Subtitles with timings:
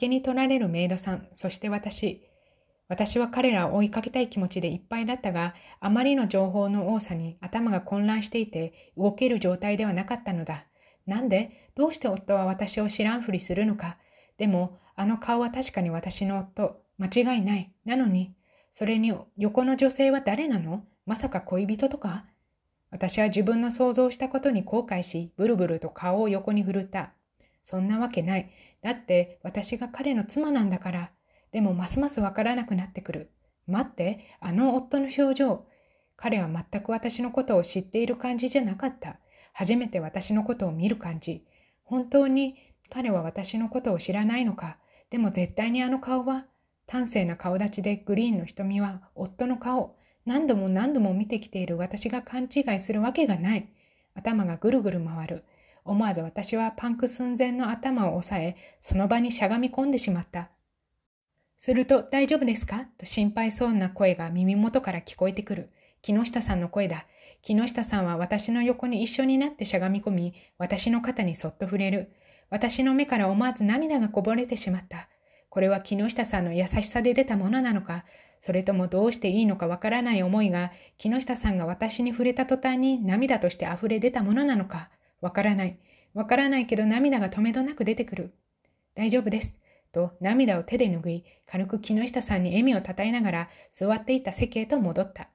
[0.00, 2.26] けに取られるメイドさん、そして私。
[2.88, 10.66] 私は彼らを追いかけたい気持ちでいっぱいだったが、あまりの情報の多さに頭が混乱していて、動ける状態ではなかったのだ。
[11.06, 13.98] なんでどうして夫は私を知らんふりするのか。
[14.38, 16.82] でも、あの顔は確かに私の夫。
[16.98, 17.72] 間違いない。
[17.84, 18.34] なのに、
[18.72, 20.84] それに横の女性は誰なの？
[21.06, 22.24] まさか恋人とか？
[22.90, 27.12] 私は自分の想像したことに後悔し、ブルブルと顔を横に振るった。
[27.62, 28.50] そんなわけない。
[28.82, 31.10] だって私が彼の妻なんだから。
[31.52, 33.30] でもますますわからなくなってくる。
[33.66, 35.66] 待って、あの夫の表情。
[36.16, 39.18] 彼は全く私のことを知っている感じじゃなかった。
[39.52, 41.44] 初めて私のことを見る感じ。
[41.84, 42.56] 本当に
[42.90, 44.76] 彼は私のことを知らないのか。
[45.10, 46.46] でも絶対にあの顔は、
[46.86, 49.96] 端正な顔立ちでグリーンの瞳は夫の顔。
[50.26, 53.68] 何度も何度も見てきている私が勘違いするわけがない。
[54.14, 55.44] 頭がぐるぐる回る。
[55.84, 60.50] 思わず私はパンク寸前の頭を押さえ、その場にしゃがみ込んでしまった。
[61.58, 62.86] すると、大丈夫ですか？
[62.96, 65.70] と心配そうな声が耳元から聞こえてくる。
[66.02, 67.06] 木下さんの声だ。
[67.42, 72.12] 木下さんは私の横に一緒になってしゃがみ込み、私の肩にそっと触れる。
[72.48, 75.08] 私の目から思わず涙がこぼれてしまった。
[75.50, 78.04] これは木下さんの優しさで出たものなのか、
[78.40, 84.88] それともどうしていいのかわからない思いが、木下さんが私に触れた途端に涙として溢れ出たものなのか、
[85.20, 85.78] わからない。
[86.14, 88.34] わからないけど涙が止めどなく出てくる。
[88.94, 89.56] 大丈夫です。
[89.92, 95.28] と涙を手で拭い、軽く木下さんに笑みをたたえながら座っていた席へと戻った。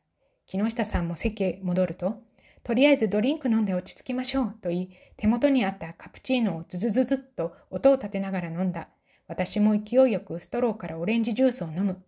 [0.45, 2.21] 木下さんも席へ戻ると、
[2.63, 8.89] とりあえずドリンク飲んで落ち着きましょうと言い、手元にあったカプチーノをズズズズッと音を立てながら飲んだ。
[9.27, 12.01] 私も勢いよくストローからオレンジジュースを飲む。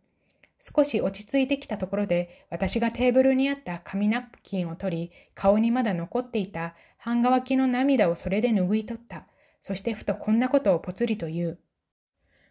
[0.59, 6.75] 少し落ち着いてきたところで、私がテーブルにあった紙ナプキンを取り、顔にまだ残っていた
[7.07, 9.27] 半乾きの涙をそれで拭い取った。
[9.61, 11.59] そしてふとこんなことをぽつりと言う。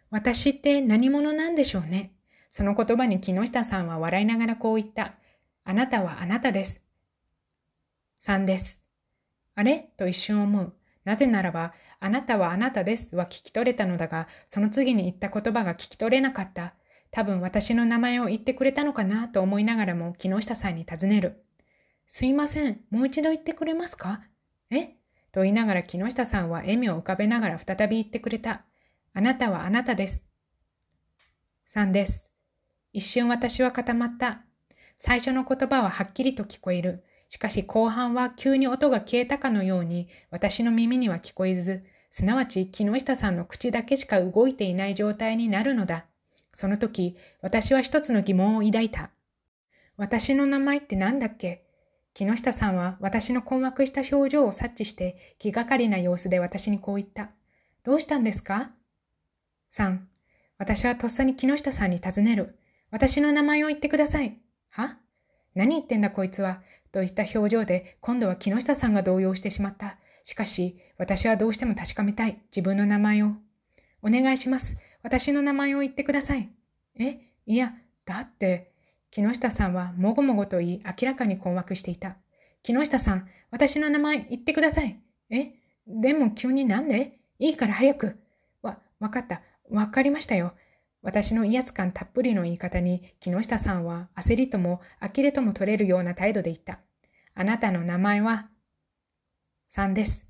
[0.09, 2.13] 私って何者なんでしょうね。
[2.51, 5.13] その言葉に木下さんは笑いながらこう言った。
[5.63, 6.81] あなたはあなたです。
[8.23, 8.81] 3です。
[9.53, 9.91] あれ？
[9.95, 10.73] と一瞬思う。
[11.05, 16.73] なぜならば、あなたはあなたですは聞き取れたのだが、その次に言った言葉が聞き取れなかった。
[17.11, 19.27] 多分私の名前を言ってくれたのかな？
[19.27, 21.43] と思いながらも木下さんに尋ねる。
[22.07, 24.21] すいません、もう一度言ってくれますか？
[24.71, 24.95] え？
[25.31, 28.65] と言いながら木下さんは笑みを浮かべながら再び言ってくれた。
[29.13, 30.21] あなたはあなたです。
[31.73, 32.29] 3です。
[32.93, 34.41] 一瞬私は固まった。
[34.99, 37.03] 最初の言葉ははっきりと聞こえる。
[37.29, 46.05] しかし後半は急に音が消えたかのように私の耳には聞こえず、すなわち木下さんの口だけしか動いていない状態になるのだ。
[46.53, 49.11] その時、私は一つの疑問を抱いた。
[49.97, 51.66] 私の名前って何だっけ？
[52.17, 57.29] 木下さんは私の困惑した表情を察知して気がかりな様子で私にこう言った。
[57.83, 58.71] どうしたんですか
[59.71, 59.99] ?3.
[60.57, 62.57] 私はとっさに木下さんに尋ねる。
[62.89, 64.35] 私の名前を言ってください。
[64.69, 64.97] は？
[65.53, 66.63] 何言ってんだこいつは。
[66.91, 69.97] といった表情で今度は木下さんが動揺してしまった。
[70.23, 72.41] しかし、私はどうしても確かめたい。
[72.49, 73.33] 自分の名前を。
[74.01, 74.75] お願いします。
[75.03, 76.49] 私の名前を言ってください。
[76.99, 77.19] え？
[77.45, 78.71] いや、だって、
[79.11, 82.17] 木下さんはもごもごと言い明らかに困惑していた。
[82.63, 84.99] 木下さん、私の名前言ってください。
[85.29, 85.53] え？
[85.87, 87.17] でも急になんで？
[87.39, 88.19] いいから早く。
[88.61, 89.41] わ、わかった。
[89.69, 90.53] わかりましたよ。
[91.01, 96.79] 私の威圧感たっぷりの言い方に木下さんは焦りとも呆れとも取れるような態度で言った。
[97.35, 98.49] あなたの名前は、
[99.69, 100.27] さんです。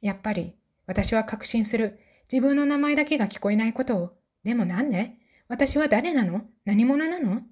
[0.00, 0.54] やっぱり、
[0.86, 1.98] 私は確信する。
[2.30, 4.12] 自分の名前だけが聞こえないことを。
[4.44, 5.12] でもなんで？
[5.48, 6.42] 私は誰なの？
[6.64, 7.42] 何者なの？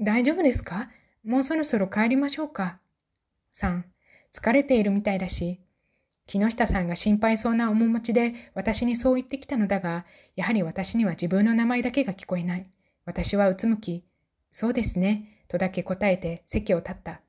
[0.00, 0.88] 大丈夫ですか？
[1.24, 2.78] もうそろそろ帰りましょうか。
[3.54, 3.82] 3.
[4.32, 5.60] 疲れているみたいだし、
[6.26, 10.06] 木下さんが心配そうな面持ちで私にそう言ってきたのだが、
[10.36, 12.66] やはり私には自分の名前だけが聞こえない。
[13.04, 14.04] 私はうつむき、
[14.50, 17.20] そうですね、とだけ答えて席を立った。